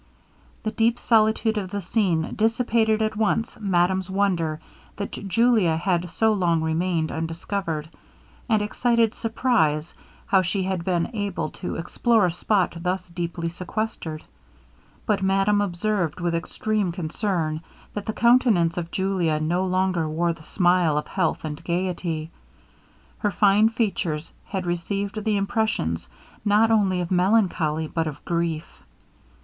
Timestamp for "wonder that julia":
4.09-5.77